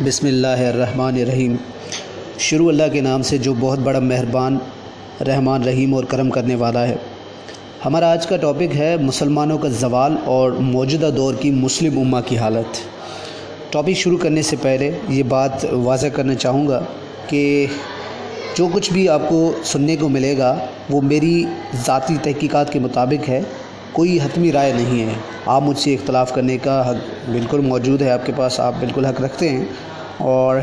[0.00, 1.56] بسم اللہ الرحمن الرحیم۔
[2.38, 4.58] شروع اللہ کے نام سے جو بہت بڑا مہربان،
[5.26, 6.96] رحمان، رحیم اور کرم کرنے والا ہے۔
[7.84, 12.36] ہمارا آج کا ٹاپک ہے مسلمانوں کا زوال اور موجودہ دور کی مسلم امہ کی
[12.36, 12.78] حالت۔
[13.72, 16.80] ٹاپک شروع کرنے سے پہلے یہ بات واضح کرنا چاہوں گا
[17.26, 17.66] کہ
[18.56, 21.44] جو کچھ بھی آپ کو سننے کو ملے گا، وہ میری
[21.86, 23.42] ذاتی تحقیقات کے مطابق ہے۔
[23.92, 25.12] کوئی حتمی رائے نہیں ہے۔
[25.46, 29.04] آپ مجھ سے اختلاف کرنے کا حق بالکل موجود ہے، آپ کے پاس آپ بالکل
[29.04, 29.64] حق رکھتے ہیں۔
[30.18, 30.56] اور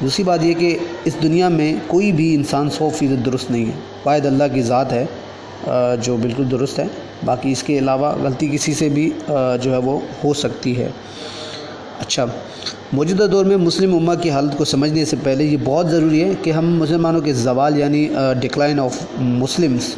[0.00, 3.70] دوسری بات یہ کہ اس دنیا میں کوئی بھی انسان سو فیصد درست نہیں ہے۔
[4.04, 5.04] واحد اللہ کی ذات ہے
[6.02, 6.86] جو بالکل درست ہے۔
[7.24, 9.10] باقی اس کے علاوہ غلطی کسی سے بھی
[9.62, 10.88] جو ہے وہ ہو سکتی ہے۔
[12.00, 12.24] اچھا
[12.92, 16.30] موجودہ دور میں مسلم امہ کی حالت کو سمجھنے سے پہلے یہ بہت ضروری ہے
[16.42, 18.08] کہ ہم مسلمانوں کے زوال یعنی
[18.40, 19.94] ڈکلائن آف مسلمس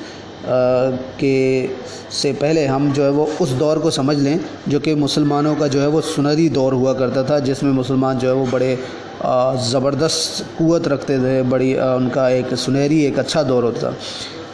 [1.19, 1.67] کے
[2.11, 5.67] سے پہلے ہم جو ہے وہ اس دور کو سمجھ لیں جو کہ مسلمانوں کا
[5.67, 8.75] جو ہے وہ سنہری دور ہوا کرتا تھا، جس میں مسلمان جو ہے وہ بڑے
[9.63, 13.91] زبردست قوت رکھتے تھے، بڑی ان کا ایک سنہری، ایک اچھا دور ہوتا تھا۔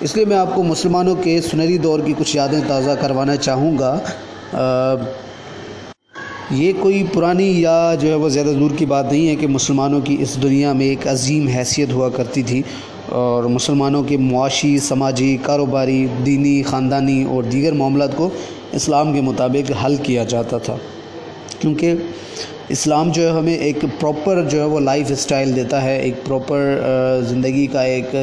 [0.01, 3.79] اس لیے میں آپ کو مسلمانوں کے سنہری دور کی کچھ یادیں تازہ کروانا چاہوں
[3.79, 3.97] گا۔
[6.51, 10.01] یہ کوئی پرانی یا جو ہے وہ زیادہ دور کی بات نہیں ہے کہ مسلمانوں
[10.01, 12.63] کی اس دنیا میں ایک عظیم حیثیت ہوا کرتی تھی۔
[13.11, 18.31] اور مسلمانوں کے معاشی، سماجی، کاروباری، دینی، خاندانی اور دیگر معاملات کو
[18.73, 20.77] اسلام کے مطابق حل کیا جاتا تھا۔
[21.59, 21.95] کیونکہ
[22.69, 26.81] اسلام جو ہے ہمیں ایک پراپر جو ہے وہ لائف اسٹائل دیتا ہے، ایک پراپر
[27.29, 28.15] زندگی کا ایک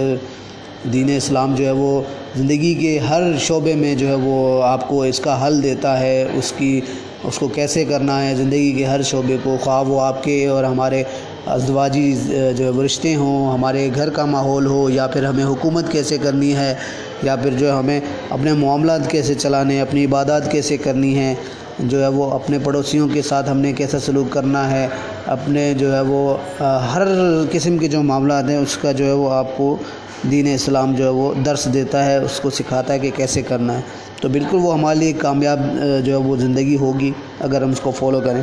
[0.94, 2.01] دین اسلام جو ہے وہ
[2.35, 6.25] زندگی کے ہر شعبے میں جو ہے وہ آپ کو اس کا حل دیتا ہے۔
[6.33, 6.81] اس کی،
[7.23, 10.63] اس کو کیسے کرنا ہے؟ زندگی کے ہر شعبے کو، خواہ وہ آپ کے اور
[10.63, 11.03] ہمارے
[11.50, 12.12] ازدواجی
[12.58, 16.56] جو ہے رشتے ہوں، ہمارے گھر کا ماحول ہو، یا پھر ہمیں حکومت کیسے کرنی
[16.56, 16.73] ہے،
[17.23, 21.34] یا پھر جو ہے، ہمیں اپنے معاملات کیسے چلانے اپنی عبادات کیسے کرنی ہے
[21.80, 24.88] جو ہے، وہ اپنے پڑوسیوں کے ساتھ ہم نے کیسا سلوک کرنا ہے،
[25.25, 26.38] اپنے جو ہے، وہ
[26.94, 27.08] ہر
[27.52, 29.75] قسم کے جو معاملات ہیں، اس کا جو ہے، وہ آپ کو
[30.31, 33.78] دین اسلام جو ہے، وہ درس دیتا ہے، اس کو سکھاتا ہے کہ کیسے کرنا
[33.78, 33.81] ہے۔
[34.22, 35.59] تو بالکل وہ ہمارے لیے کامیاب
[36.06, 38.41] جو ہے، وہ زندگی ہوگی، اگر ہم اس کو فالو کریں۔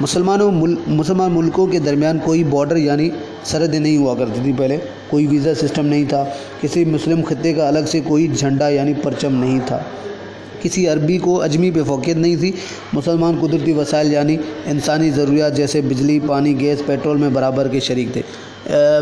[0.00, 0.50] مسلمانوں
[0.86, 3.08] مسلمان ملکوں کے درمیان کوئی بارڈر یعنی
[3.44, 4.76] سرحدیں نہیں ہوا کرتی تھی پہلے،
[5.10, 6.24] کوئی ویزا سسٹم نہیں تھا،
[6.60, 9.78] کسی مسلم خطے کا الگ سے کوئی جھنڈا یعنی پرچم نہیں تھا۔
[10.62, 12.52] کسی عربی کو اجمی پہ فوقیت نہیں تھی،
[12.92, 18.12] مسلمان قدرتی وسائل یعنی انسانی ضروریات جیسے بجلی، پانی، گیس پیٹرول میں برابر کے شریک
[18.12, 18.22] تھے۔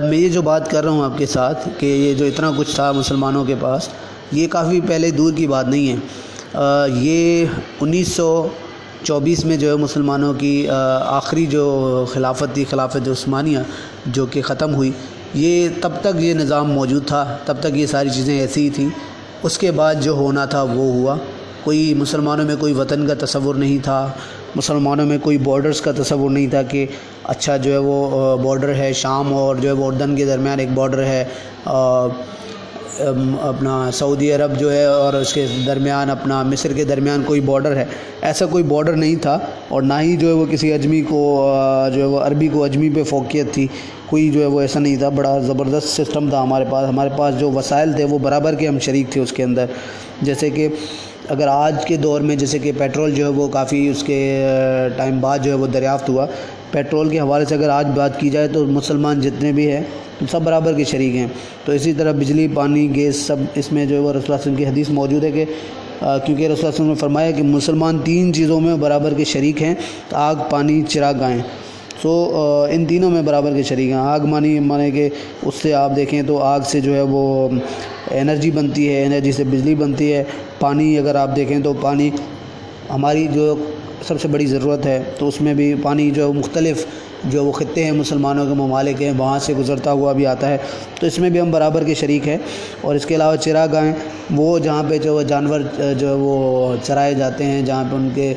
[0.09, 2.75] میں یہ جو بات کر رہا ہوں آپ کے ساتھ کہ یہ جو اتنا کچھ
[2.75, 3.89] تھا مسلمانوں کے پاس،
[4.33, 5.97] یہ کافی پہلے دور کی بات نہیں ہے۔
[7.01, 7.45] یہ
[7.81, 8.47] انیس سو
[9.05, 10.69] چوبیس میں جو ہے مسلمانوں کی
[11.05, 13.59] آخری جو خلافت تھی، خلافت عثمانیہ،
[14.07, 14.91] جو کہ ختم ہوئی،
[15.35, 18.89] یہ تب تک یہ نظام موجود تھا، تب تک یہ ساری چیزیں ایسی ہی تھیں۔
[19.43, 21.17] اس کے بعد جو ہونا تھا وہ ہوا۔
[21.65, 24.09] کوئی مسلمانوں میں کوئی وطن کا تصور نہیں تھا،
[24.55, 26.87] مسلمانوں میں کوئی بارڈرز کا تصور نہیں تھا کہ
[27.25, 30.73] اچھا جو ہے وہ بارڈر ہے شام اور جو ہے وہ اردن کے درمیان ایک
[30.75, 31.25] بارڈر ہے۔
[33.01, 37.77] اپنا سعودی عرب جو ہے اور اس کے درمیان اپنا مصر کے درمیان کوئی بارڈر
[37.77, 37.85] ہے،
[38.23, 39.39] ایسا کوئی بارڈر نہیں تھا
[39.69, 41.21] اور نہ ہی جو ہے وہ کسی اجمی کو
[41.95, 43.67] جو ہے وہ عربی کو اجمی پہ فوقیت تھی،
[44.07, 47.39] کوئی جو ہے وہ ایسا نہیں تھا، بڑا زبردست سسٹم تھا ہمارے پاس۔ ہمارے پاس
[47.39, 49.67] جو وسائل تھے وہ برابر کے ہم شریک تھے اس کے اندر۔
[50.23, 50.69] جیسے کہ
[51.29, 54.21] اگر آج کے دور میں جیسے کہ پیٹرول جو ہے وہ کافی اس کے
[54.97, 56.27] ٹائم بعد جو ہے وہ دریافت ہوا۔
[56.71, 59.83] پیٹرول کے حوالے سے اگر آج بات کی جائے تو مسلمان جتنے بھی ہیں
[60.31, 61.27] سب برابر کے شریک ہیں۔
[61.65, 64.55] تو اسی طرح بجلی، پانی، گیس سب اس میں جو ہے وہ رسول اللہ وسلم
[64.55, 65.45] کی حدیث موجود ہے کہ
[66.01, 69.75] کیونکہ رسول اللہ وسلم نے فرمایا کہ مسلمان تین چیزوں میں برابر کے شریک ہیں،
[70.13, 71.39] آگ، پانی، چراغ گائیں
[72.03, 72.35] سو
[72.71, 75.09] ان تینوں میں برابر کے شریک ہیں۔ آگ مانی، مانے کہ
[75.43, 77.49] اس سے آپ دیکھیں تو آگ سے جو ہے وہ
[78.11, 80.25] انرجی بنتی ہے، انرجی سے بجلی بنتی ہے۔
[80.61, 82.11] پانی اگر آپ دیکھیں تو پانی
[82.91, 83.55] ہماری جو
[84.09, 86.87] سب سے بڑی ضرورت ہے، تو اس میں بھی پانی جو مختلف
[87.25, 90.57] جو وہ خطے ہیں، مسلمانوں کے ممالک ہیں، وہاں سے گزرتا ہوا بھی آتا ہے۔
[91.01, 92.37] تو اس میں بھی ہم برابر کے شریک ہیں۔
[92.81, 93.93] اور اس کے علاوہ چرا گائیں
[94.35, 95.61] وہ جہاں پہ جو جانور،
[95.99, 98.35] جو وہ چرائے جاتے ہیں، جہاں پہ ان کے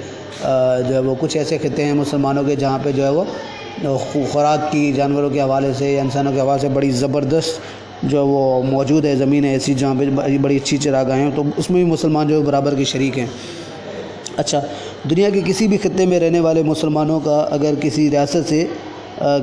[0.88, 3.24] جو ہے وہ کچھ ایسے خطے ہیں مسلمانوں کے جہاں پہ جو ہے وہ
[4.32, 7.60] خوراک کی، جانوروں کے حوالے سے یا انسانوں کے حوالے سے بڑی زبردست
[8.04, 11.70] جو وہ موجود ہے زمین ہے، ایسی جہاں پہ بڑی اچھی چراغاہیں ہیں۔ تو اس
[11.70, 13.28] میں بھی مسلمان جو ہے برابر کے شریک ہیں۔
[14.38, 14.62] اچھا
[15.10, 18.66] دنیا کے کسی بھی خطے میں رہنے والے مسلمانوں کا اگر کسی ریاست سے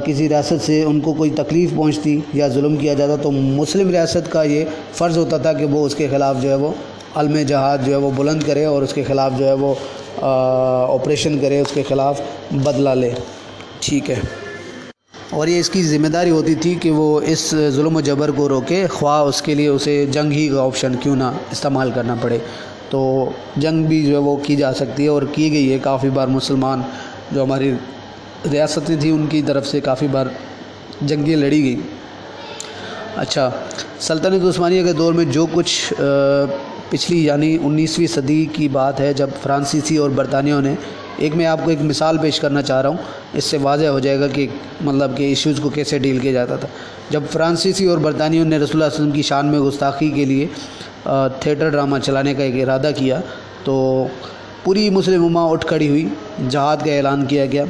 [0.07, 4.33] کسی ریاست سے ان کو کوئی تکلیف پہنچتی یا ظلم کیا جاتا تو مسلم ریاست
[4.33, 4.65] کا یہ
[4.95, 6.73] فرض ہوتا تھا کہ وہ اس کے خلاف جو ہے وہ
[7.15, 9.75] علم جہاد جو ہے وہ بلند کرے اور اس کے خلاف جو ہے وہ
[10.89, 12.21] آپریشن کرے، اس کے خلاف
[12.51, 13.11] بدلہ لے۔
[13.81, 14.17] ٹھیک ہے۔
[15.31, 18.49] اور یہ اس کی ذمہ داری ہوتی تھی کہ وہ اس ظلم و جبر کو
[18.49, 22.39] روکے، خواہ اس کے لیے اسے جنگ ہی کا آپشن کیوں نہ استعمال کرنا پڑے۔
[22.93, 23.01] تو
[23.57, 26.29] جنگ بھی جو ہے وہ کی جا سکتی ہے اور کی گئی ہے۔ کافی بار
[26.29, 26.81] مسلمان
[27.33, 27.73] جو ہماری
[28.53, 30.27] ریاستیں تھیں، ان کی طرف سے کافی بار
[31.01, 31.81] جنگیں لڑی گئیں۔
[33.17, 33.51] اچھا
[34.01, 35.93] سلطنت عثمانیہ کے دور میں جو کچھ
[36.91, 40.75] پچھلی یعنی انیسویں صدی کی بات ہے، جب فرانسیسی اور برطانیہ نے
[41.19, 42.97] ایک میں آپ کو ایک مثال پیش کرنا چاہ رہا ہوں،
[43.35, 44.47] اس سے واضح ہو جائے گا کہ
[44.81, 46.69] مطلب کہ ایشوز کو کیسے ڈیل کیا جاتا تھا۔
[47.11, 50.47] جب فرانسیسی اور برطانیہ نے رسول اللہ علیہ وسلم کی شان میں گستاخی کے لیے
[51.41, 53.21] تھیٹر ڈرامہ چلانے کا ایک ارادہ کیا،
[53.65, 54.07] تو
[54.65, 56.09] پوری مسلم اما اٹھ کھڑی ہوئی،
[56.51, 57.65] جہاد کا اعلان کیا گیا۔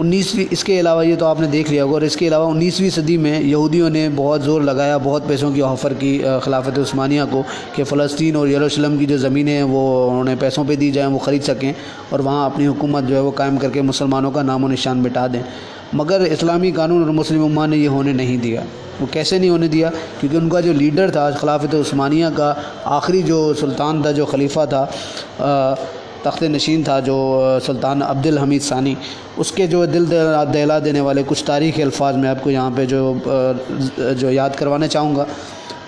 [0.00, 2.50] انیسویں اس کے علاوہ یہ تو آپ نے دیکھ لیا ہوگا اور اس کے علاوہ
[2.50, 7.22] انیسویں صدی میں یہودیوں نے بہت زور لگایا، بہت پیسوں کی آفر کی خلافت عثمانیہ
[7.30, 7.42] کو
[7.74, 11.18] کہ فلسطین اور یروشلم کی جو زمینیں ہیں وہ انہیں پیسوں پہ دی جائیں، وہ
[11.18, 11.72] خرید سکیں
[12.08, 14.98] اور وہاں اپنی حکومت جو ہے وہ قائم کر کے مسلمانوں کا نام و نشان
[14.98, 15.42] مٹا دیں۔
[15.92, 18.60] مگر اسلامی قانون اور مسلم امہ نے یہ ہونے نہیں دیا۔
[19.00, 22.52] وہ کیسے نہیں ہونے دیا؟ کیونکہ ان کا جو لیڈر تھا خلافت عثمانیہ کا،
[22.84, 24.86] آخری جو سلطان تھا، جو خلیفہ تھا
[26.22, 27.18] تخت نشین تھا جو
[27.66, 28.94] سلطان عبد الحمید ثانی،
[29.36, 32.84] اس کے جو دل دہلا دینے والے کچھ تاریخی الفاظ میں آپ کو یہاں پہ
[32.86, 33.12] جو
[34.20, 35.24] جو یاد کروانا چاہوں گا۔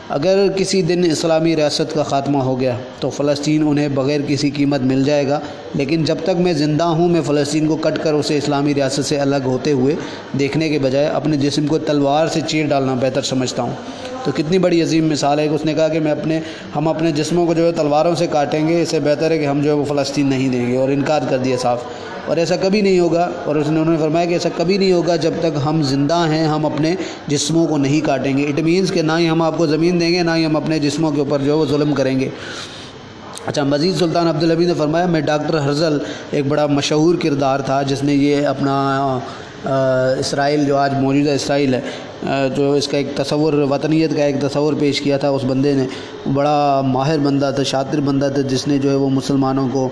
[0.09, 4.81] اگر کسی دن اسلامی ریاست کا خاتمہ ہو گیا تو فلسطین انہیں بغیر کسی قیمت
[4.81, 5.39] مل جائے گا،
[5.75, 9.19] لیکن جب تک میں زندہ ہوں، میں فلسطین کو کٹ کر اسے اسلامی ریاست سے
[9.21, 9.95] الگ ہوتے ہوئے
[10.39, 13.75] دیکھنے کے بجائے اپنے جسم کو تلوار سے چیر ڈالنا بہتر سمجھتا ہوں۔
[14.25, 16.41] تو کتنی بڑی عظیم مثال ہے کہ اس نے کہا کہ میں اپنے
[16.77, 19.47] ہم اپنے جسموں کو جو ہے تلواروں سے کاٹیں گے، اس سے بہتر ہے کہ
[19.47, 21.85] ہم جو ہے وہ فلسطین نہیں دیں گے اور انکار کر دیا صاف۔
[22.27, 24.93] اور ایسا کبھی نہیں ہوگا۔ اور اس نے انہوں نے فرمایا کہ ایسا کبھی نہیں
[24.93, 26.95] ہوگا جب تک ہم زندہ ہیں، ہم اپنے
[27.27, 30.13] جسموں کو نہیں کاٹیں گے۔ اٹ مینس کہ نہ ہی ہم آپ کو زمین دیں
[30.13, 32.29] گے، نہ ہی ہم اپنے جسموں کے اوپر جو ہے وہ ظلم کریں گے۔
[33.47, 35.99] اچھا مزید سلطان عبدالحبی نے فرمایا، میں ڈاکٹر حرزل
[36.31, 39.19] ایک بڑا مشہور کردار تھا، جس نے یہ اپنا
[39.65, 44.75] اسرائیل جو آج موجودہ اسرائیل ہے جو اس کا ایک تصور، وطنیت کا ایک تصور
[44.79, 45.87] پیش کیا تھا، اس بندے نے
[46.35, 49.89] بڑا ماہر بندہ تھا، شاطر بندہ تھا، جس نے جو ہے وہ مسلمانوں کو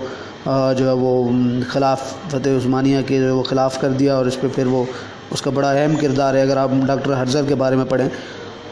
[0.77, 1.29] جو ہے وہ
[1.69, 4.83] خلاف فتح عثمانیہ کے جو ہے وہ خلاف کر دیا اور اس پہ پھر وہ،
[5.31, 8.07] اس کا بڑا اہم کردار ہے۔ اگر آپ ڈاکٹر ہرزر کے بارے میں پڑھیں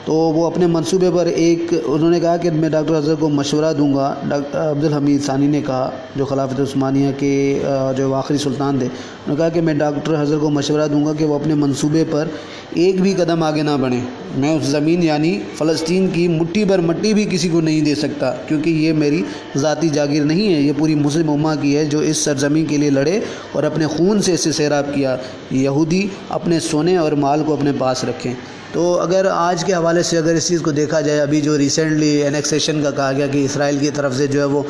[0.06, 3.74] تو وہ اپنے منصوبے پر ایک انہوں نے کہا کہ میں ڈاکٹر حضر کو مشورہ
[3.78, 7.63] دوں گا۔ ڈاکٹر عبدالحمید ثانی نے کہا، جو خلافت عثمانیہ کے
[7.98, 11.13] جو آخری سلطان تھے، انہوں نے کہا کہ میں ڈاکٹر حضر کو مشورہ دوں گا
[11.13, 12.28] کہ وہ اپنے منصوبے پر
[12.75, 14.01] ایک بھی قدم آگے نہ بڑھیں۔
[14.38, 18.31] میں اس زمین یعنی فلسطین کی مٹھی بھر مٹی بھی کسی کو نہیں دے سکتا،
[18.48, 19.22] کیونکہ یہ میری
[19.57, 22.90] ذاتی جاگیر نہیں ہے، یہ پوری مسلم امہ کی ہے جو اس سرزمین کے لیے
[22.90, 23.19] لڑے
[23.51, 25.16] اور اپنے خون سے اسے سیراب کیا۔
[25.51, 28.34] یہودی اپنے سونے اور مال کو اپنے پاس رکھیں۔
[28.71, 32.12] تو اگر آج کے حوالے سے اگر اس چیز کو دیکھا جائے، ابھی جو ریسنٹلی
[32.25, 34.62] انیکسیشن کا کہا گیا کہ اسرائیل کی طرف سے جو ہے وہ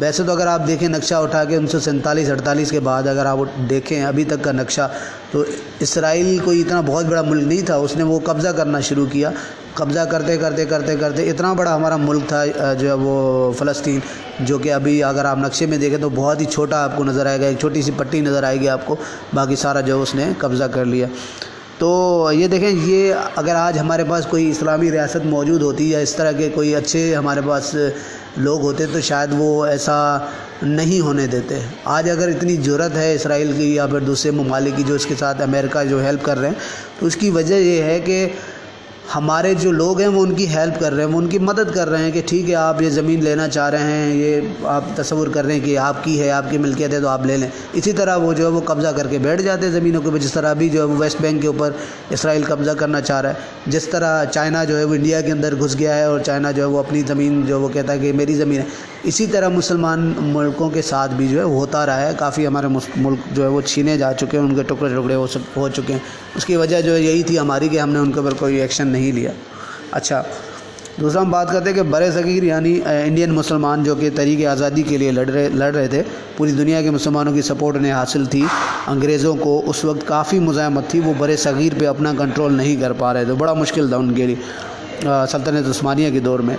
[0.00, 3.26] ویسے تو اگر آپ دیکھیں نقشہ اٹھا کے انیس سو سینتالیس، اڑتالیس کے بعد اگر
[3.26, 3.38] آپ
[3.70, 4.88] دیکھیں ابھی تک کا نقشہ،
[5.32, 5.44] تو
[5.80, 9.30] اسرائیل کوئی اتنا بہت بڑا ملک نہیں تھا، اس نے وہ قبضہ کرنا شروع کیا۔
[9.74, 12.44] قبضہ کرتے کرتے کرتے کرتے اتنا بڑا ہمارا ملک تھا
[12.78, 14.00] جو ہے وہ فلسطین،
[14.40, 17.26] جو کہ ابھی اگر آپ نقشے میں دیکھیں تو بہت ہی چھوٹا آپ کو نظر
[17.26, 18.96] آئے گا، ایک چھوٹی سی پٹی نظر آئے گی آپ کو،
[19.34, 21.06] باقی سارا جو اس نے قبضہ کر لیا۔
[21.82, 26.14] تو یہ دیکھیں، یہ اگر آج ہمارے پاس کوئی اسلامی ریاست موجود ہوتی یا اس
[26.16, 27.74] طرح کے کوئی اچھے ہمارے پاس
[28.36, 29.96] لوگ ہوتے تو شاید وہ ایسا
[30.62, 31.58] نہیں ہونے دیتے۔
[31.94, 35.14] آج اگر اتنی جرت ہے اسرائیل کی یا پھر دوسرے ممالک کی جو اس کے
[35.18, 38.26] ساتھ امریکہ جو ہیلپ کر رہے ہیں، تو اس کی وجہ یہ ہے کہ
[39.14, 41.74] ہمارے جو لوگ ہیں وہ ان کی ہیلپ کر رہے ہیں، وہ ان کی مدد
[41.74, 44.84] کر رہے ہیں کہ ٹھیک ہے، آپ یہ زمین لینا چاہ رہے ہیں، یہ آپ
[44.94, 47.36] تصور کر رہے ہیں کہ آپ کی ہے، آپ کی ملکیت ہے تو آپ لے
[47.36, 50.06] لیں۔ اسی طرح وہ جو ہے وہ قبضہ کر کے بیٹھ جاتے ہیں زمینوں کے
[50.06, 51.70] اوپر، جس طرح ابھی جو ہے وہ ویسٹ بینک کے اوپر
[52.10, 53.34] اسرائیل قبضہ کرنا چاہ رہا ہے۔
[53.66, 56.62] جس طرح چائنا جو ہے وہ انڈیا کے اندر گھس گیا ہے اور چائنا جو
[56.62, 58.64] ہے وہ اپنی زمین جو وہ کہتا ہے کہ میری زمین ہے۔
[59.02, 62.66] اسی طرح مسلمان ملکوں کے ساتھ بھی جو ہے ہوتا رہا ہے۔ کافی ہمارے
[62.96, 66.00] ملک جو ہے وہ چھینے جا چکے ہیں، ان کے ٹکڑے ٹکڑے ہو چکے ہیں۔
[66.34, 68.60] اس کی وجہ جو ہے یہی تھی ہماری کہ ہم نے ان کے اوپر کوئی
[68.60, 69.30] ایکشن نہیں لیا۔
[69.90, 70.22] اچھا
[71.00, 74.82] دوسرا ہم بات کرتے ہیں کہ بر صغیر یعنی انڈین مسلمان جو کہ تحریک آزادی
[74.82, 76.02] کے لیے لڑ رہے لڑ رہے تھے،
[76.36, 78.44] پوری دنیا کے مسلمانوں کی سپورٹ انہیں حاصل تھی۔
[78.86, 82.92] انگریزوں کو اس وقت کافی مزاحمت تھی، وہ بر صغیر پہ اپنا کنٹرول نہیں کر
[82.92, 84.36] پا رہے تھے۔ بڑا مشکل تھا ان کے لیے
[85.30, 86.56] سلطنت عثمانیہ کے دور میں۔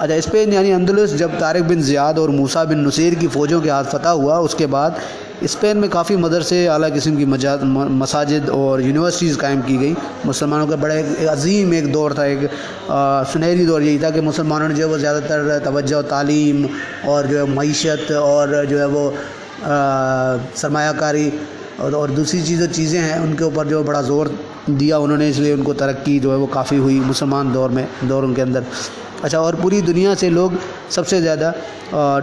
[0.00, 3.70] اچھا اسپین یعنی اندلس، جب طارق بن زیاد اور موسیٰ بن نصیر کی فوجوں کے
[3.70, 4.90] ہاتھ فتح ہوا، اس کے بعد
[5.42, 10.76] اسپین میں کافی مدرسے اعلیٰ قسم کی مساجد اور یونیورسٹیز قائم کی گئی مسلمانوں کا
[10.80, 12.38] بڑا ایک عظیم ایک دور تھا، ایک
[13.32, 16.66] سنہری دور یہی تھا کہ مسلمانوں نے جو ہے وہ زیادہ تر توجہ، تعلیم
[17.04, 19.10] اور جو ہے معیشت اور جو ہے وہ
[20.54, 21.30] سرمایہ کاری
[21.80, 24.26] اور دوسری چیزیں چیزیں ہیں، ان کے اوپر جو بڑا زور
[24.66, 27.70] دیا انہوں نے، اس لیے ان کو ترقی جو ہے وہ کافی ہوئی مسلمان دور
[27.70, 28.60] میں، دور ان کے اندر۔
[29.22, 30.50] اچھا اور پوری دنیا سے لوگ
[30.90, 31.50] سب سے زیادہ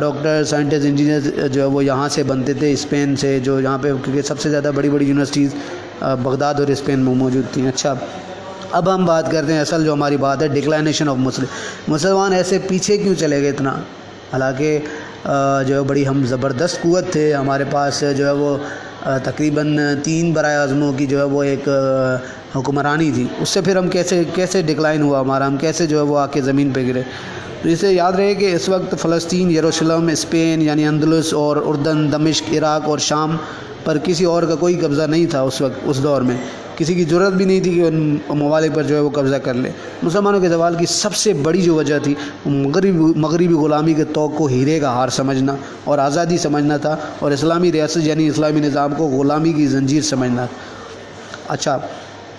[0.02, 3.92] ڈاکٹر، سائنٹسٹ، انجینئر جو ہے وہ یہاں سے بنتے تھے، اسپین سے، جو یہاں پہ،
[4.04, 5.56] کیونکہ سب سے زیادہ بڑی بڑی یونیورسٹیز
[6.24, 7.94] بغداد اور اسپین میں موجود تھیں۔ اچھا
[8.72, 12.60] اب ہم بات کرتے ہیں، اصل جو ہماری بات ہے ڈکلائنیشن آف مسلم مسلمان ایسے
[12.68, 13.76] پیچھے کیوں چلے گئے اتنا؟
[14.32, 14.78] حالانکہ
[15.68, 18.58] جو ہے بڑی ہم زبردست قوت تھے، ہمارے پاس جو ہے وہ
[19.04, 21.68] تقریباً تین برائے اعظموں کی جو ہے وہ ایک
[22.56, 26.02] حکمرانی تھی۔ اس سے پھر ہم کیسے کیسے ڈکلائن ہوا ہمارا؟ ہم کیسے جو ہے
[26.02, 27.02] وہ آ کے زمین پہ گرے؟
[27.62, 32.54] تو اسے یاد رہے کہ اس وقت فلسطین، یروشلم، اسپین یعنی اندلس اور اردن، دمشق،
[32.54, 33.38] عراق اور شام
[33.84, 36.38] پر کسی اور کا کوئی قبضہ نہیں تھا اس وقت، اس دور میں۔
[36.78, 39.54] کسی کی ضرورت بھی نہیں تھی کہ ان ممالک پر جو ہے وہ قبضہ کر
[39.54, 39.72] لے۔
[40.04, 42.16] مسلمانوں کے زوال کی سب سے بڑی جو وجہ تھی،
[42.46, 46.96] مغرب، مغربی مغربی غلامی کے توق کو ہیرے کا ہار سمجھنا اور آزادی سمجھنا تھا
[47.20, 51.78] اور اسلامی ریاست یعنی اسلامی نظام کو غلامی کی زنجیر سمجھنا۔ تھا اچھا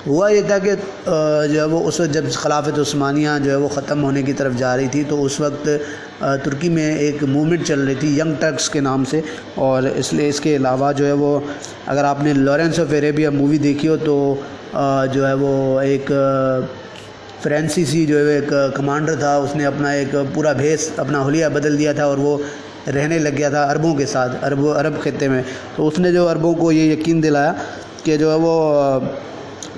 [0.06, 0.74] ہوا یہ تھا کہ
[1.04, 4.52] جو ہے وہ اس وقت جب خلافت عثمانیہ جو ہے وہ ختم ہونے کی طرف
[4.58, 5.68] جا رہی تھی، تو اس وقت
[6.44, 9.20] ترکی میں ایک موومنٹ چل رہی تھی، ینگ ٹرکس کے نام سے،
[9.56, 11.38] اور اس لیے اس کے علاوہ جو ہے وہ،
[11.86, 14.34] اگر آپ نے لارنس آف ایریبیا مووی دیکھی ہو تو
[15.12, 16.10] جو ہے وہ ایک
[17.42, 21.78] فرینسیسی جو ہے ایک کمانڈر تھا، اس نے اپنا ایک پورا بھیس، اپنا حلیہ بدل
[21.78, 22.36] دیا تھا، اور وہ
[22.94, 25.42] رہنے لگ گیا تھا عربوں کے ساتھ، عرب عرب خطے میں۔
[25.76, 27.52] تو اس نے جو عربوں کو یہ یقین دلایا
[28.04, 29.00] کہ جو ہے وہ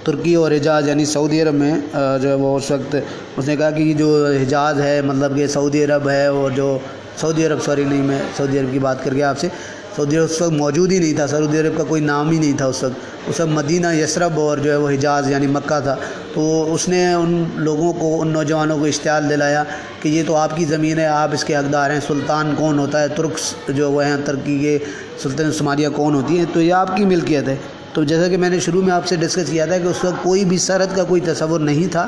[0.04, 1.75] ترکی اور حجاز یعنی سعودی عرب میں
[2.23, 2.97] جو ہے وہ اس وقت
[3.37, 6.78] اس نے کہا کہ جو حجاز ہے مطلب کہ سعودی عرب ہے اور جو
[7.16, 9.49] سعودی عرب، سوری، نہیں، میں سعودی عرب کی بات کر کے آپ سے
[9.97, 12.56] سعودی عرب اس وقت موجود ہی نہیں تھا، سعودی عرب کا کوئی نام ہی نہیں
[12.56, 12.94] تھا اس وقت۔
[13.26, 15.97] اس وقت مدینہ یسرب اور جو ہے وہ حجاز یعنی مکہ تھا۔
[16.35, 19.64] تو اس نے ان لوگوں کو، ان نوجوانوں کو اشتعال دلایا
[20.02, 23.02] کہ یہ تو آپ کی زمین ہے، آپ اس کے حقدار ہیں۔ سلطان کون ہوتا
[23.02, 24.78] ہے؟ ترکس جو وہ ہیں، ترکی کے
[25.23, 27.56] سلطان عثمانیہ کون ہوتی ہیں؟ تو یہ آپ کی ملکیت ہے۔
[27.92, 30.23] تو جیسا کہ میں نے شروع میں آپ سے ڈسکس کیا تھا کہ اس وقت
[30.23, 32.06] کوئی بھی سرحد کا کوئی تصور نہیں تھا۔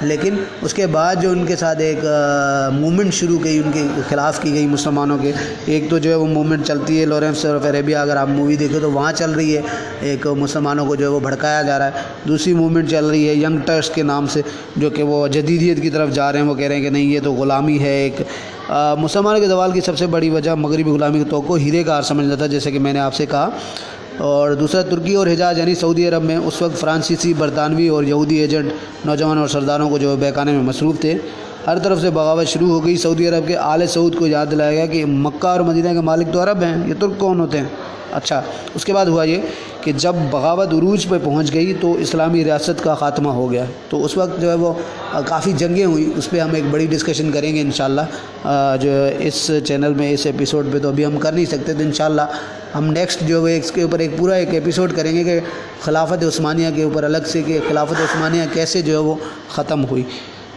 [0.00, 2.04] لیکن اس کے بعد جو ان کے ساتھ ایک
[2.74, 5.32] مومنٹ شروع کی، ان کے خلاف کی گئی مسلمانوں کے،
[5.66, 8.78] ایک تو جو ہے وہ مومنٹ چلتی ہے لورنس آف عربیہ اگر آپ مووی دیکھیں
[8.80, 9.62] تو وہاں چل رہی ہے،
[10.00, 13.34] ایک مسلمانوں کو جو ہے وہ بھڑکایا جا رہا ہے۔ دوسری موومنٹ چل رہی ہے
[13.34, 14.42] ینگ ٹرس کے نام سے،
[14.76, 17.04] جو کہ وہ جدیدیت کی طرف جا رہے ہیں، وہ کہہ رہے ہیں کہ نہیں،
[17.04, 18.22] یہ تو غلامی ہے ایک۔
[18.98, 22.34] مسلمانوں کے زوال کی سب سے بڑی وجہ مغربی غلامی کے توقع ہیرے کا سمجھنا
[22.34, 23.48] تھا، جیسے کہ میں نے آپ سے کہا۔
[24.18, 28.36] اور دوسرا ترکی اور حجاز یعنی سعودی عرب میں اس وقت فرانسیسی برطانوی اور یہودی
[28.36, 28.72] ایجنٹ
[29.04, 31.18] نوجوان اور سرداروں کو جو بہکانے میں مصروف تھے۔
[31.66, 32.96] ہر طرف سے بغاوت شروع ہو گئی.
[32.96, 36.32] سعودی عرب کے آل سعود کو یاد دلایا گیا کہ مکہ اور مدینہ کے مالک
[36.32, 36.76] تو عرب ہیں.
[36.88, 37.66] یہ ترک کون ہوتے ہیں؟
[38.12, 38.40] اچھا
[38.74, 39.40] اس کے بعد ہوا یہ
[39.82, 43.64] کہ جب بغاوت عروج پہ پہنچ گئی تو اسلامی ریاست کا خاتمہ ہو گیا.
[43.90, 44.72] تو اس وقت جو ہے وہ
[45.26, 46.06] کافی جنگیں ہوئیں.
[46.18, 48.02] اس پہ ہم ایک بڑی ڈسکشن کریں گے انشاءاللہ.
[48.80, 52.26] جو اس چینل میں، اس ایپیسوڈ پہ تو ابھی ہم کر نہیں سکتے، تو انشاءاللہ
[52.74, 55.38] ہم نیکسٹ جو ہے اس کے اوپر ایک پورا ایک ایپیسوڈ کریں گے کہ
[55.84, 59.14] خلافت عثمانیہ کے اوپر الگ سے، کہ خلافت عثمانیہ کیسے جو ہے وہ
[59.54, 60.02] ختم ہوئی.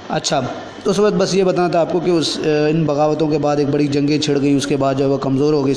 [0.09, 0.41] اچھا
[0.85, 2.37] تو اس وقت بس یہ بتانا تھا آپ کو کہ اس
[2.69, 5.17] ان بغاوتوں کے بعد ایک بڑی جنگیں چھڑ گئیں، اس کے بعد جو ہے وہ
[5.17, 5.73] کمزور ہو گئی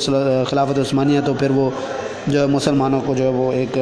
[0.47, 1.69] خلافت عثمانیہ، تو پھر وہ
[2.27, 3.77] جو ہے مسلمانوں کو جو ہے وہ ایک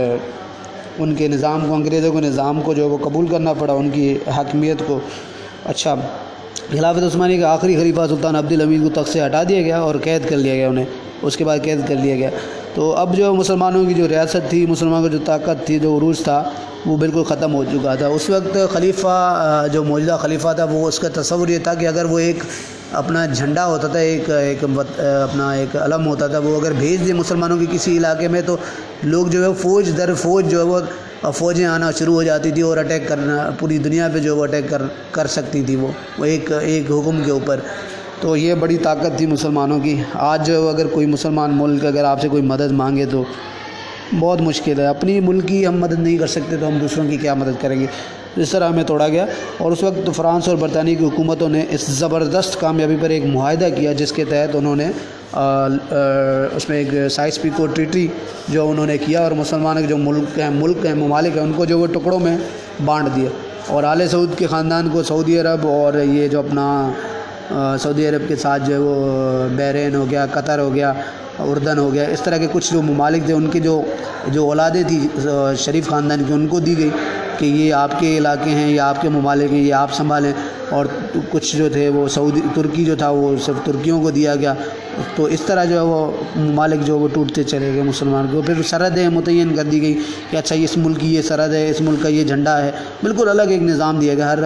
[0.98, 3.89] ان کے نظام کو، انگریزوں کے نظام کو جو ہے وہ قبول کرنا پڑا، ان
[3.89, 5.00] کی حاکمیت کو۔
[5.65, 5.96] اچھا
[6.72, 9.96] خلافت عثمانیہ کے آخری خلیفہ سلطان عبد الحمید کو تخت سے ہٹا دیا گیا اور
[10.03, 10.86] قید کر لیا گیا انہیں۔
[11.22, 12.29] اس کے بعد قید کر لیا گیا۔
[12.74, 16.19] تو اب جو مسلمانوں کی جو ریاست تھی، مسلمانوں کی جو طاقت تھی، جو عروج
[16.19, 16.43] تھا
[16.88, 21.00] وہ بالکل ختم ہو چکا تھا۔ اس وقت خلیفہ جو موجودہ خلیفہ تھا، وہ اس
[21.00, 22.44] کا تصور یہ تھا کہ اگر وہ ایک
[22.91, 27.13] اپنا جھنڈا ہوتا تھا، ایک ایک اپنا ایک علم ہوتا تھا، وہ اگر بھیج دے
[27.13, 28.56] مسلمانوں کی کسی علاقے میں، تو
[29.03, 32.62] لوگ جو ہے فوج در فوج جو ہے وہ فوجیں آنا شروع ہو جاتی تھی
[32.62, 36.25] اور اٹیک کرنا، پوری دنیا پہ جو وہ اٹیک کر کر سکتی تھی وہ وہ
[36.25, 37.60] ایک ایک حکم کے اوپر۔
[38.22, 42.22] تو یہ بڑی طاقت تھی مسلمانوں کی۔ آج جو اگر کوئی مسلمان ملک اگر آپ
[42.22, 43.24] سے کوئی مدد مانگے تو
[44.19, 47.17] بہت مشکل ہے۔ اپنی ملک کی ہم مدد نہیں کر سکتے تو ہم دوسروں کی
[47.17, 47.85] کیا مدد کریں گے؟
[48.35, 49.25] اس طرح ہمیں توڑا گیا
[49.57, 53.67] اور اس وقت فرانس اور برطانیہ کی حکومتوں نے اس زبردست کامیابی پر ایک معاہدہ
[53.75, 54.87] کیا، جس کے تحت انہوں نے
[56.55, 58.07] اس میں ایک سائز پیکو ٹریٹی
[58.47, 61.65] جو انہوں نے کیا اور مسلمان جو ملک ہیں ملک ہیں، ممالک ہیں، ان کو
[61.65, 62.37] جو وہ ٹکڑوں میں
[62.85, 63.29] بانٹ دیا۔
[63.67, 66.67] اور آل سعود کے خاندان کو سعودی عرب اور یہ جو اپنا
[67.49, 70.93] سعودی عرب کے ساتھ جو ہے وہ، بحرین ہو گیا، قطر ہو گیا،
[71.39, 73.81] اردن ہو گیا، اس طرح کے کچھ جو ممالک تھے، ان کی جو
[74.27, 75.27] جو اولادیں تھیں
[75.57, 76.89] شریف خاندان کی، ان کو دی گئی
[77.37, 80.31] کہ یہ آپ کے علاقے ہیں، یہ آپ کے ممالک ہیں، یہ آپ سنبھالیں۔
[80.69, 80.86] اور
[81.31, 84.53] کچھ جو تھے وہ سعودی، ترکی جو تھا وہ صرف ترکیوں کو دیا گیا۔
[85.15, 88.53] تو اس طرح جو ہے وہ ممالک جو وہ ٹوٹتے چلے گئے مسلمان کو۔ پھر
[88.63, 90.00] سرحدیں متعین کر دی گئی
[90.31, 92.71] کہ اچھا اس ملک کی یہ سرحد ہے، اس ملک کا یہ جھنڈا ہے۔
[93.03, 94.39] بالکل الگ ایک نظام دیا گیا۔ ہر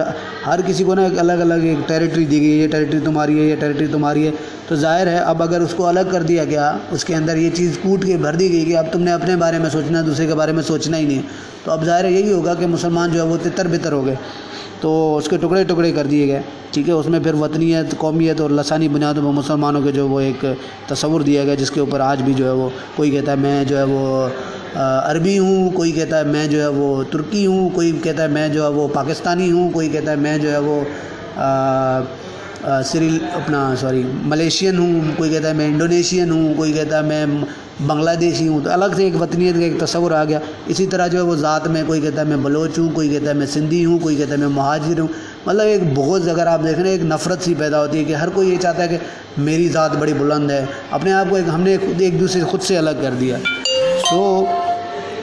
[0.46, 3.44] ہر کسی کو نا ایک الگ الگ ایک ٹیریٹری دی گئی یہ ٹیریٹری تمہاری ہے،
[3.44, 4.30] یہ ٹیریٹری تمہاری ہے۔
[4.68, 7.50] تو ظاہر ہے اب اگر اس کو الگ کر دیا گیا، اس کے اندر یہ
[7.54, 10.26] چیز کوٹ کے بھر دی گئی کہ اب تم نے اپنے بارے میں سوچنا، دوسرے
[10.26, 11.22] کے بارے میں سوچنا ہی نہیں۔
[11.64, 14.14] تو اب ظاہر یہی ہوگا کہ مسلمان جو ہے وہ تتر بتر ہو گئے۔
[14.82, 16.40] تو اس کے ٹکڑے ٹکڑے کر دیے گئے۔
[16.72, 20.20] ٹھیک ہے، اس میں پھر وطنیت، قومیت اور لسانی بنیادوں پر مسلمانوں کے جو وہ
[20.20, 20.44] ایک
[20.88, 23.64] تصور دیا گیا، جس کے اوپر آج بھی جو ہے وہ کوئی کہتا ہے میں
[23.64, 24.28] جو ہے وہ
[24.74, 28.48] عربی ہوں، کوئی کہتا ہے میں جو ہے وہ ترکی ہوں، کوئی کہتا ہے میں
[28.48, 30.80] جو ہے وہ پاکستانی ہوں، کوئی کہتا ہے میں جو ہے وہ
[32.84, 37.26] سری اپنا، سوری، ملیشین ہوں، کوئی کہتا ہے میں انڈونیشین ہوں، کوئی کہتا ہے میں
[37.86, 41.06] بنگلہ دیشی ہوں، تو الگ سے ایک وطنیت کا ایک تصور آ گیا۔ اسی طرح
[41.06, 43.46] جو ہے وہ ذات میں، کوئی کہتا ہے میں بلوچ ہوں، کوئی کہتا ہے میں
[43.46, 45.08] سندھی ہوں، کوئی کہتا ہے میں مہاجر ہوں۔
[45.46, 48.14] مطلب ایک بہت اگر آپ دیکھ رہے ہیں ایک نفرت سی پیدا ہوتی ہے کہ
[48.14, 48.96] ہر کوئی یہ چاہتا ہے کہ
[49.38, 52.62] میری ذات بڑی بلند ہے۔ اپنے آپ کو ایک، ہم نے ایک دوسرے سے خود
[52.62, 53.36] سے الگ کر دیا۔
[54.10, 54.44] تو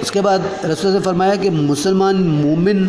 [0.01, 2.85] اس کے بعد رسول سے فرمایا کہ مسلمان مومن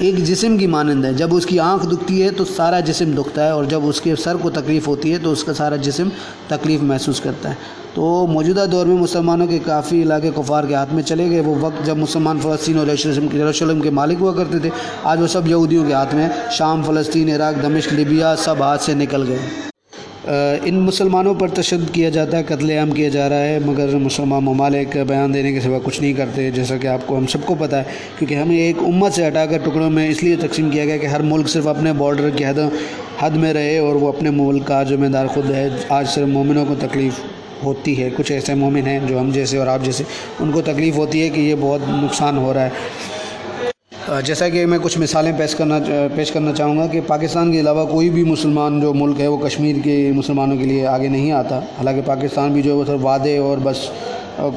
[0.00, 3.44] ایک جسم کی مانند ہے۔ جب اس کی آنکھ دکھتی ہے تو سارا جسم دکھتا
[3.44, 6.08] ہے اور جب اس کے سر کو تکلیف ہوتی ہے تو اس کا سارا جسم
[6.48, 7.54] تکلیف محسوس کرتا ہے۔
[7.94, 11.54] تو موجودہ دور میں مسلمانوں کے کافی علاقے کفار کے ہاتھ میں چلے گئے۔ وہ
[11.60, 12.86] وقت جب مسلمان فلسطین اور
[13.34, 14.70] یروشلم کے مالک ہوا کرتے تھے،
[15.04, 18.94] آج وہ سب یہودیوں کے ہاتھ میں شام، فلسطین، عراق، دمشق، لیبیا سب ہاتھ سے
[18.94, 19.69] نکل گئے۔
[20.24, 24.44] ان مسلمانوں پر تشدد کیا جاتا ہے، قتل عام کیا جا رہا ہے، مگر مسلمان
[24.44, 27.54] ممالک بیان دینے کے سوا کچھ نہیں کرتے، جیسا کہ آپ کو ہم سب کو
[27.58, 27.82] پتہ ہے،
[28.18, 31.06] کیونکہ ہمیں ایک امت سے ہٹا کر ٹکڑوں میں اس لیے تقسیم کیا گیا کہ
[31.06, 32.58] ہر ملک صرف اپنے بارڈر کی حد
[33.20, 36.64] حد میں رہے اور وہ اپنے ملک کا ذمہ دار خود ہے، آج صرف مومنوں
[36.66, 37.12] کو تکلیف
[37.64, 40.04] ہوتی ہے۔ کچھ ایسے مومن ہیں جو ہم جیسے اور آپ جیسے،
[40.40, 42.70] ان کو تکلیف ہوتی ہے کہ یہ بہت نقصان ہو رہا ہے۔
[44.08, 45.78] جیسا کہ میں کچھ مثالیں پیش کرنا
[46.14, 49.36] پیش کرنا چاہوں گا کہ پاکستان کے علاوہ کوئی بھی مسلمان جو ملک ہے، وہ
[49.36, 52.94] کشمیر کے مسلمانوں کے لیے آگے نہیں آتا۔ حالانکہ پاکستان بھی جو ہے، وہ سر
[52.94, 53.76] وعدے اور بس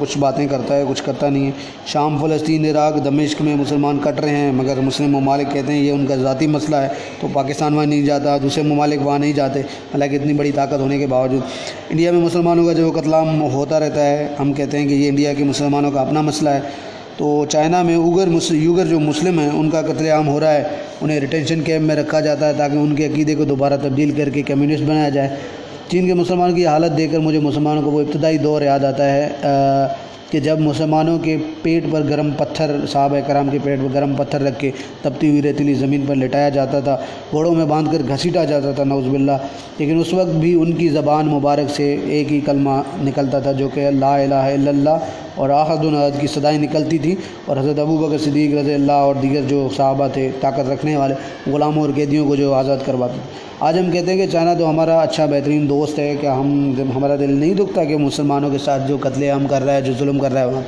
[0.00, 1.50] کچھ باتیں کرتا ہے، کچھ کرتا نہیں ہے۔
[1.86, 5.92] شام فلسطین، عراق، دمشق میں مسلمان کٹ رہے ہیں، مگر مسلم ممالک کہتے ہیں یہ
[5.92, 6.88] ان کا ذاتی مسئلہ ہے۔
[7.20, 10.98] تو پاکستان وہاں نہیں جاتا، دوسرے ممالک وہاں نہیں جاتے۔ حالانکہ اتنی بڑی طاقت ہونے
[10.98, 11.40] کے باوجود۔
[11.90, 15.08] انڈیا میں مسلمانوں کا جو قتل عام ہوتا رہتا ہے، ہم کہتے ہیں کہ یہ
[15.08, 16.60] انڈیا کے مسلمانوں کا اپنا مسئلہ ہے۔
[17.16, 20.62] تو چائنا میں اوگر یوگر جو مسلم ہیں، ان کا قتل عام ہو رہا ہے۔
[21.00, 24.28] انہیں ریٹینشن کیمپ میں رکھا جاتا ہے تاکہ ان کے عقیدے کو دوبارہ تبدیل کر
[24.28, 25.28] کے کمیونسٹ بنایا جائے۔
[25.90, 29.12] چین کے مسلمانوں کی حالت دیکھ کر مجھے مسلمانوں کو وہ ابتدائی دور یاد آتا
[29.12, 29.28] ہے
[30.30, 34.40] کہ جب مسلمانوں کے پیٹ پر گرم پتھر، صحابہ کرام کے پیٹ پر گرم پتھر
[34.42, 34.70] رکھ کے
[35.02, 36.96] تبتی ہوئی ریتیلی زمین پر لٹایا جاتا تھا،
[37.30, 39.36] گھوڑوں میں باندھ کر گھسیٹا جاتا تھا نوز باللہ۔
[39.78, 43.68] لیکن اس وقت بھی ان کی زبان مبارک سے ایک ہی کلمہ نکلتا تھا، جو
[43.74, 44.98] کہ لا الہ الا اللہ
[45.34, 47.14] اور آحد الحد کی صدائیں نکلتی تھیں
[47.46, 51.14] اور حضرت ابو بکر صدیق رضی اللہ اور دیگر جو صحابہ تھے، طاقت رکھنے والے،
[51.52, 53.18] غلاموں اور قیدیوں کو جو آزاد کرواتے
[53.60, 57.16] آج ہم کہتے ہیں کہ چائنا تو ہمارا اچھا بہترین دوست ہے کہ ہم ہمارا
[57.16, 60.18] دل نہیں دکھتا کہ مسلمانوں کے ساتھ جو قتل عام کر رہا ہے، جو ظلم
[60.18, 60.62] کر رہا ہے، وہاں۔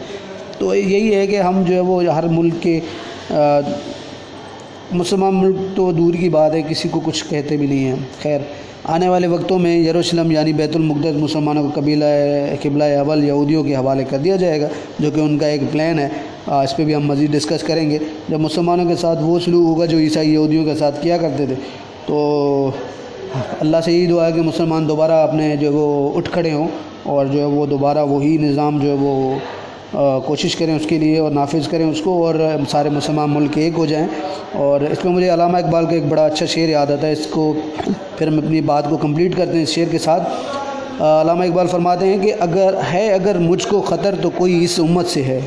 [0.59, 2.79] تو یہی ہے کہ ہم جو ہے وہ ہر ملک کے
[4.92, 8.40] مسلمان ملک تو دور کی بات ہے، کسی کو کچھ کہتے بھی نہیں ہیں۔ خیر
[8.94, 12.05] آنے والے وقتوں میں یروشلم یعنی بیت المقدس مسلمانوں کو قبیلہ
[12.62, 14.68] قبلہ اول یہودیوں کے حوالے کر دیا جائے گا،
[14.99, 16.09] جو کہ ان کا ایک پلان ہے۔
[16.62, 19.87] اس پہ بھی ہم مزید ڈسکس کریں گے۔ جب مسلمانوں کے ساتھ وہ سلوک ہوگا
[19.87, 21.55] جو عیسائی یہودیوں کے ساتھ کیا کرتے تھے،
[22.07, 22.70] تو
[23.61, 26.68] اللہ سے یہی دعا ہے کہ مسلمان دوبارہ اپنے جو وہ اٹھ کھڑے ہوں
[27.03, 29.35] اور جو ہے وہ دوبارہ وہی نظام جو ہے وہ
[30.27, 32.35] کوشش کریں اس کے لیے اور نافذ کریں اس کو اور
[32.68, 34.07] سارے مسلمان ملک ایک ہو جائیں۔
[34.53, 37.27] اور اس میں مجھے علامہ اقبال کا ایک بڑا اچھا شعر یاد آتا ہے۔ اس
[37.27, 37.55] کو
[38.18, 40.22] پھر ہم اپنی بات کو کمپلیٹ کرتے ہیں اس شعر کے ساتھ۔
[41.03, 45.07] علامہ اقبال فرماتے ہیں کہ اگر، ہے اگر مجھ کو خطر تو کوئی اس امت
[45.07, 45.40] سے ہے۔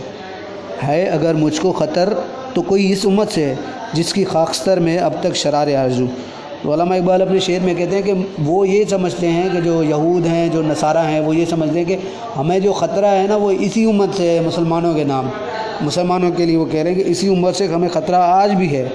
[0.87, 2.13] ہے اگر مجھ کو خطر
[2.53, 3.55] تو کوئی اس امت سے ہے
[3.93, 6.05] جس کی خاکستر میں اب تک شرار آرزو۔
[6.61, 8.13] تو علامہ اقبال اپنے شعر میں کہتے ہیں کہ
[8.45, 11.85] وہ یہ سمجھتے ہیں کہ جو یہود ہیں، جو نصارہ ہیں، وہ یہ سمجھتے ہیں
[11.85, 11.97] کہ
[12.37, 15.29] ہمیں جو خطرہ ہے نا، وہ اسی امت سے ہے، مسلمانوں کے نام۔
[15.81, 18.75] مسلمانوں کے لیے وہ کہہ رہے ہیں کہ اسی امت سے ہمیں خطرہ آج بھی
[18.75, 18.87] ہے،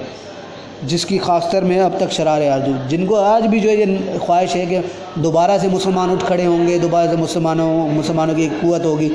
[0.83, 4.17] جس کی خاص میں اب تک شرار آرزو جن کو آج بھی جو ہے یہ
[4.19, 4.79] خواہش ہے کہ
[5.15, 9.09] دوبارہ سے مسلمان اٹھ کھڑے ہوں گے، دوبارہ سے مسلمانوں مسلمانوں کی ایک قوت ہوگی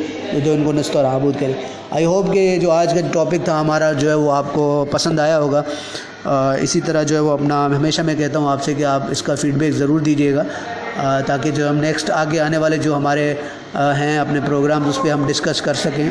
[0.45, 1.53] جو ان کو نست و رحبود کرے
[1.91, 5.21] آئی ہوپ کہ جو آج کا ٹاپک تھا، ہمارا جو ہے، وہ آپ کو پسند
[5.21, 5.63] آیا ہوگا۔
[6.61, 9.23] اسی طرح جو ہے وہ اپنا ہمیشہ میں کہتا ہوں آپ سے کہ آپ اس
[9.23, 10.43] کا فیڈ بیک ضرور دیجیے گا
[11.27, 13.35] تاکہ جو ہم نیکسٹ آگے آنے والے جو ہمارے
[13.75, 16.09] ہیں اپنے پروگرام اس پہ ہم ڈسکس کر سکیں۔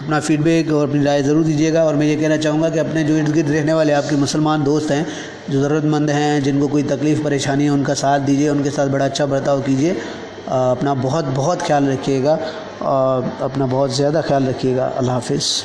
[0.00, 2.68] اپنا فیڈ بیک اور اپنی رائے ضرور دیجیے گا۔ اور میں یہ کہنا چاہوں گا
[2.68, 5.02] کہ اپنے جو ارد گرد رہنے والے آپ کے مسلمان دوست ہیں،
[5.48, 8.62] جو ضرورت مند ہیں، جن کو کوئی تکلیف، پریشانی ہے، ان کا ساتھ دیجیے ان
[8.62, 9.94] کے ساتھ بڑا اچھا برتاؤ کیجیے
[10.46, 12.36] اپنا بہت بہت خیال رکھیے گا،
[12.78, 15.62] اور اپنا بہت زیادہ خیال رکھیے گا۔ اللہ حافظ۔